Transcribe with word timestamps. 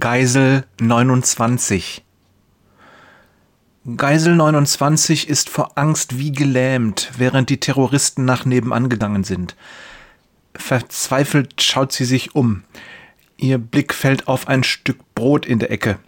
Geisel 0.00 0.64
29 0.80 2.04
Geisel 3.96 4.34
29 4.34 5.28
ist 5.28 5.48
vor 5.48 5.78
Angst 5.78 6.18
wie 6.18 6.32
gelähmt, 6.32 7.12
während 7.18 7.50
die 7.50 7.60
Terroristen 7.60 8.24
nach 8.24 8.44
nebenan 8.44 8.88
gegangen 8.88 9.22
sind. 9.22 9.54
Verzweifelt 10.56 11.62
schaut 11.62 11.92
sie 11.92 12.04
sich 12.04 12.34
um. 12.34 12.64
Ihr 13.36 13.58
Blick 13.58 13.94
fällt 13.94 14.26
auf 14.26 14.48
ein 14.48 14.64
Stück 14.64 14.98
Brot 15.14 15.46
in 15.46 15.60
der 15.60 15.70
Ecke. 15.70 16.00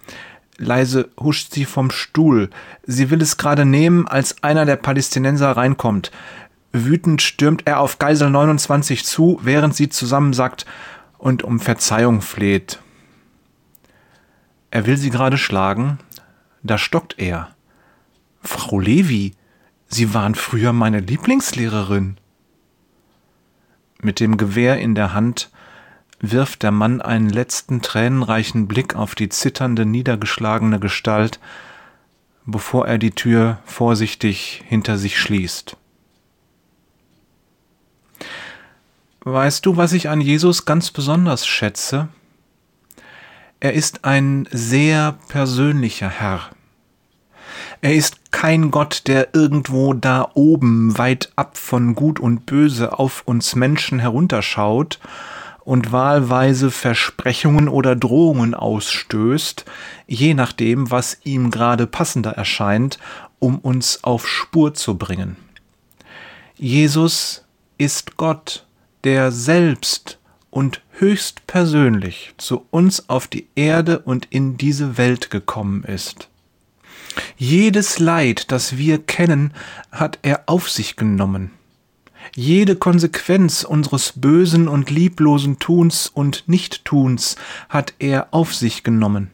Leise 0.56 1.10
huscht 1.16 1.52
sie 1.54 1.64
vom 1.64 1.92
Stuhl. 1.92 2.50
Sie 2.84 3.10
will 3.10 3.22
es 3.22 3.36
gerade 3.36 3.64
nehmen, 3.64 4.08
als 4.08 4.42
einer 4.42 4.66
der 4.66 4.74
Palästinenser 4.74 5.52
reinkommt. 5.52 6.10
Wütend 6.72 7.22
stürmt 7.22 7.62
er 7.64 7.78
auf 7.78 8.00
Geisel 8.00 8.28
29 8.28 9.04
zu, 9.04 9.38
während 9.44 9.76
sie 9.76 9.88
zusammensackt 9.88 10.66
und 11.16 11.44
um 11.44 11.60
Verzeihung 11.60 12.22
fleht. 12.22 12.80
Er 14.70 14.86
will 14.86 14.96
sie 14.96 15.10
gerade 15.10 15.38
schlagen, 15.38 15.98
da 16.62 16.78
stockt 16.78 17.18
er. 17.18 17.54
Frau 18.42 18.78
Levi, 18.78 19.34
Sie 19.90 20.12
waren 20.12 20.34
früher 20.34 20.74
meine 20.74 21.00
Lieblingslehrerin. 21.00 22.18
Mit 24.00 24.20
dem 24.20 24.36
Gewehr 24.36 24.78
in 24.78 24.94
der 24.94 25.14
Hand 25.14 25.50
wirft 26.20 26.62
der 26.62 26.72
Mann 26.72 27.00
einen 27.00 27.30
letzten 27.30 27.80
tränenreichen 27.80 28.68
Blick 28.68 28.94
auf 28.94 29.14
die 29.14 29.30
zitternde, 29.30 29.86
niedergeschlagene 29.86 30.78
Gestalt, 30.78 31.40
bevor 32.44 32.86
er 32.86 32.98
die 32.98 33.12
Tür 33.12 33.60
vorsichtig 33.64 34.62
hinter 34.66 34.98
sich 34.98 35.18
schließt. 35.18 35.76
Weißt 39.20 39.64
du, 39.64 39.76
was 39.76 39.92
ich 39.92 40.08
an 40.08 40.20
Jesus 40.20 40.64
ganz 40.64 40.90
besonders 40.90 41.46
schätze? 41.46 42.08
Er 43.60 43.72
ist 43.72 44.04
ein 44.04 44.48
sehr 44.52 45.16
persönlicher 45.28 46.08
Herr. 46.08 46.50
Er 47.80 47.94
ist 47.94 48.30
kein 48.30 48.70
Gott, 48.70 49.02
der 49.06 49.34
irgendwo 49.34 49.94
da 49.94 50.30
oben 50.34 50.96
weit 50.96 51.32
ab 51.34 51.58
von 51.58 51.96
Gut 51.96 52.20
und 52.20 52.46
Böse 52.46 52.98
auf 52.98 53.22
uns 53.24 53.56
Menschen 53.56 53.98
herunterschaut 53.98 55.00
und 55.64 55.90
wahlweise 55.90 56.70
Versprechungen 56.70 57.68
oder 57.68 57.96
Drohungen 57.96 58.54
ausstößt, 58.54 59.64
je 60.06 60.34
nachdem, 60.34 60.92
was 60.92 61.18
ihm 61.24 61.50
gerade 61.50 61.88
passender 61.88 62.32
erscheint, 62.32 62.98
um 63.40 63.58
uns 63.58 64.04
auf 64.04 64.28
Spur 64.28 64.74
zu 64.74 64.96
bringen. 64.96 65.36
Jesus 66.56 67.44
ist 67.76 68.16
Gott, 68.16 68.66
der 69.04 69.32
selbst 69.32 70.17
und 70.58 70.82
höchst 70.90 71.46
persönlich 71.46 72.34
zu 72.36 72.66
uns 72.72 73.08
auf 73.08 73.28
die 73.28 73.46
Erde 73.54 74.00
und 74.00 74.26
in 74.30 74.56
diese 74.56 74.98
Welt 74.98 75.30
gekommen 75.30 75.84
ist. 75.84 76.28
Jedes 77.36 78.00
Leid, 78.00 78.50
das 78.50 78.76
wir 78.76 78.98
kennen, 78.98 79.54
hat 79.92 80.18
er 80.22 80.42
auf 80.46 80.68
sich 80.68 80.96
genommen. 80.96 81.52
Jede 82.34 82.74
Konsequenz 82.74 83.62
unseres 83.62 84.14
bösen 84.16 84.66
und 84.66 84.90
lieblosen 84.90 85.60
Tuns 85.60 86.08
und 86.08 86.48
Nichttuns 86.48 87.36
hat 87.68 87.94
er 88.00 88.34
auf 88.34 88.52
sich 88.52 88.82
genommen. 88.82 89.30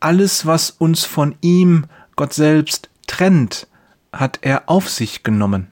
Alles, 0.00 0.44
was 0.44 0.70
uns 0.70 1.04
von 1.04 1.36
ihm, 1.40 1.84
Gott 2.16 2.32
selbst, 2.32 2.90
trennt, 3.06 3.68
hat 4.12 4.40
er 4.42 4.68
auf 4.68 4.90
sich 4.90 5.22
genommen 5.22 5.68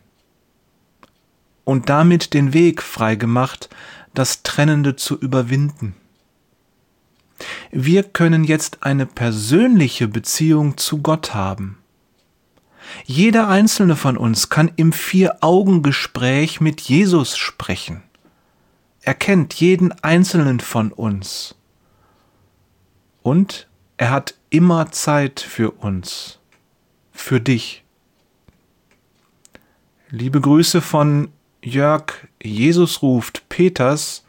und 1.67 1.89
damit 1.89 2.33
den 2.33 2.55
Weg 2.55 2.81
freigemacht, 2.81 3.69
das 4.15 4.45
Trennende 4.45 4.95
zu 4.95 5.19
überwinden. 5.19 5.97
Wir 7.73 8.05
können 8.05 8.45
jetzt 8.45 8.85
eine 8.85 9.05
persönliche 9.05 10.07
Beziehung 10.07 10.79
zu 10.79 11.03
Gott 11.03 11.35
haben. 11.35 11.79
Jeder 13.05 13.49
einzelne 13.49 13.97
von 13.97 14.17
uns 14.17 14.49
kann 14.49 14.71
im 14.77 14.93
Vier-Augen-Gespräch 14.93 16.61
mit 16.61 16.81
Jesus 16.81 17.37
sprechen. 17.37 18.03
Er 19.03 19.15
kennt 19.15 19.53
jeden 19.55 19.91
einzelnen 20.05 20.61
von 20.61 20.93
uns. 20.93 21.57
Und 23.23 23.67
er 23.97 24.11
hat 24.11 24.35
immer 24.51 24.93
Zeit 24.93 25.41
für 25.41 25.73
uns, 25.73 26.39
für 27.11 27.41
dich. 27.41 27.83
Liebe 30.11 30.41
Grüße 30.41 30.81
von 30.81 31.33
Jörg 31.67 32.29
Jesus 32.41 33.03
ruft 33.03 33.49
Peters 33.49 34.25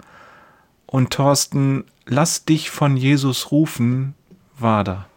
und 0.87 1.11
Thorsten 1.11 1.85
Lass 2.07 2.45
dich 2.45 2.71
von 2.71 2.97
Jesus 2.97 3.51
rufen, 3.51 4.15
Wader. 4.57 5.07